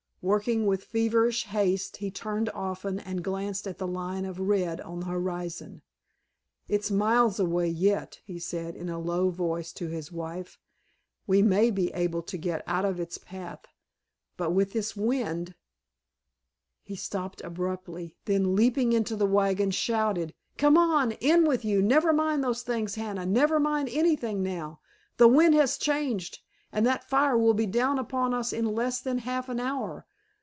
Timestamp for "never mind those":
21.81-22.61